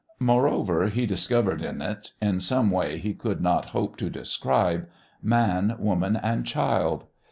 Moreover, 0.19 0.87
he 0.87 1.05
discovered 1.05 1.61
in 1.61 1.79
it, 1.79 2.13
in 2.19 2.39
some 2.39 2.71
way 2.71 2.97
he 2.97 3.13
could 3.13 3.39
not 3.39 3.65
hope 3.67 3.97
to 3.97 4.09
describe, 4.09 4.89
man, 5.21 5.75
woman, 5.77 6.15
and 6.15 6.43
child. 6.43 7.05